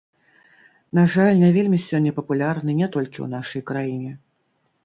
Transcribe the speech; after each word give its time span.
На 0.99 1.03
жаль, 1.15 1.35
не 1.43 1.51
вельмі 1.59 1.79
сёння 1.89 2.13
папулярны 2.21 2.71
не 2.81 2.87
толькі 2.97 3.15
ў 3.15 3.27
нашай 3.35 3.61
краіне. 3.73 4.11